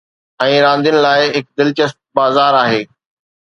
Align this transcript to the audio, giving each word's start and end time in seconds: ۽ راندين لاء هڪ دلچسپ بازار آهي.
۽ 0.45 0.53
راندين 0.63 0.97
لاء 1.07 1.19
هڪ 1.35 1.45
دلچسپ 1.61 2.01
بازار 2.21 2.59
آهي. 2.63 2.81